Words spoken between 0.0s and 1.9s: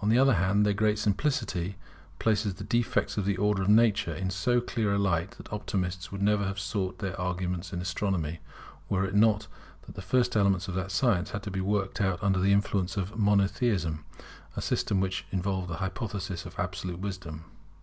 On the other hand, their great simplicity